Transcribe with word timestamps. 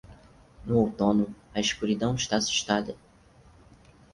No 0.65 0.79
outono, 0.79 1.27
a 1.53 1.59
escuridão 1.59 2.15
está 2.15 2.35
assustada. 2.37 2.97